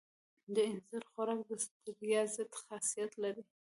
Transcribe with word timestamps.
د 0.53 0.55
اینځر 0.67 1.03
خوراک 1.11 1.41
د 1.49 1.51
ستړیا 1.65 2.21
ضد 2.35 2.51
خاصیت 2.63 3.11
لري. 3.23 3.43